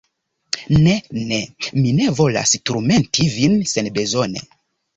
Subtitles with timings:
[0.83, 0.95] ne,
[1.27, 1.41] ne,
[1.83, 4.47] mi ne volas turmenti vin senbezone.